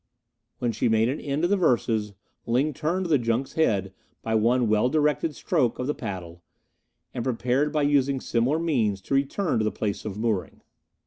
When 0.57 0.71
she 0.71 0.89
made 0.89 1.09
an 1.09 1.19
end 1.21 1.43
of 1.43 1.51
the 1.51 1.55
verses, 1.57 2.13
Ling 2.47 2.73
turned 2.73 3.05
the 3.05 3.19
junk's 3.19 3.53
head 3.53 3.93
by 4.23 4.33
one 4.33 4.67
well 4.67 4.89
directed 4.89 5.35
stroke 5.35 5.77
of 5.77 5.85
the 5.85 5.93
paddle, 5.93 6.41
and 7.13 7.23
prepared 7.23 7.71
by 7.71 7.83
using 7.83 8.19
similar 8.19 8.57
means 8.57 8.99
to 9.01 9.13
return 9.13 9.59
to 9.59 9.63
the 9.63 9.69
place 9.71 10.03
of 10.03 10.17
mooring. 10.17 10.61